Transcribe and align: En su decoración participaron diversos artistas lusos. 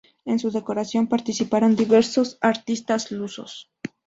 En 0.25 0.39
su 0.39 0.49
decoración 0.49 1.05
participaron 1.05 1.75
diversos 1.75 2.39
artistas 2.41 3.11
lusos. 3.11 3.69